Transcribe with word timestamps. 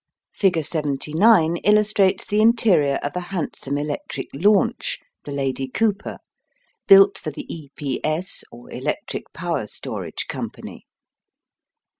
Figure 0.33 0.63
79 0.63 1.57
illustrates 1.57 2.25
the 2.25 2.41
interior 2.41 2.95
of 3.03 3.15
a 3.15 3.19
handsome 3.29 3.77
electric 3.77 4.29
launch, 4.33 4.97
the 5.25 5.31
Lady 5.31 5.67
Cooper, 5.67 6.17
built 6.87 7.19
for 7.19 7.29
the 7.29 7.45
"E 7.53 7.69
P 7.75 8.01
S," 8.03 8.43
or 8.51 8.71
Electric 8.71 9.31
Power 9.31 9.67
Storage 9.67 10.25
Company. 10.27 10.87